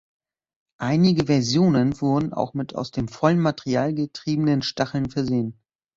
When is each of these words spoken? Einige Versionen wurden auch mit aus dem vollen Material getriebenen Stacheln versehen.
Einige 0.79 1.27
Versionen 1.27 2.01
wurden 2.01 2.33
auch 2.33 2.55
mit 2.55 2.73
aus 2.73 2.89
dem 2.89 3.07
vollen 3.07 3.39
Material 3.39 3.93
getriebenen 3.93 4.63
Stacheln 4.63 5.11
versehen. 5.11 5.61